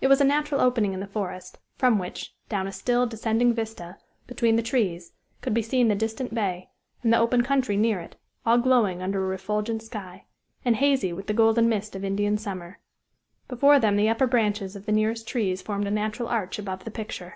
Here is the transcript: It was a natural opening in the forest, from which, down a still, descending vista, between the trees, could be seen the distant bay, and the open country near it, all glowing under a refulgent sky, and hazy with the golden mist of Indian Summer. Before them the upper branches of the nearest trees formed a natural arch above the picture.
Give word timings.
It 0.00 0.06
was 0.06 0.20
a 0.20 0.24
natural 0.24 0.60
opening 0.60 0.92
in 0.94 1.00
the 1.00 1.08
forest, 1.08 1.58
from 1.76 1.98
which, 1.98 2.32
down 2.48 2.68
a 2.68 2.72
still, 2.72 3.04
descending 3.04 3.52
vista, 3.52 3.96
between 4.28 4.54
the 4.54 4.62
trees, 4.62 5.10
could 5.40 5.54
be 5.54 5.60
seen 5.60 5.88
the 5.88 5.96
distant 5.96 6.32
bay, 6.32 6.70
and 7.02 7.12
the 7.12 7.18
open 7.18 7.42
country 7.42 7.76
near 7.76 7.98
it, 7.98 8.14
all 8.46 8.58
glowing 8.58 9.02
under 9.02 9.24
a 9.24 9.26
refulgent 9.26 9.82
sky, 9.82 10.26
and 10.64 10.76
hazy 10.76 11.12
with 11.12 11.26
the 11.26 11.34
golden 11.34 11.68
mist 11.68 11.96
of 11.96 12.04
Indian 12.04 12.38
Summer. 12.38 12.78
Before 13.48 13.80
them 13.80 13.96
the 13.96 14.08
upper 14.08 14.28
branches 14.28 14.76
of 14.76 14.86
the 14.86 14.92
nearest 14.92 15.26
trees 15.26 15.62
formed 15.62 15.88
a 15.88 15.90
natural 15.90 16.28
arch 16.28 16.60
above 16.60 16.84
the 16.84 16.92
picture. 16.92 17.34